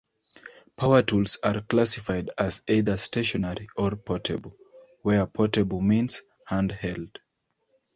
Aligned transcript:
Power 0.77 1.03
tools 1.03 1.37
are 1.43 1.61
classified 1.61 2.31
as 2.35 2.63
either 2.67 2.97
stationary 2.97 3.69
or 3.77 3.95
portable, 3.95 4.57
where 5.03 5.27
portable 5.27 5.79
means 5.79 6.23
hand-held. 6.47 7.19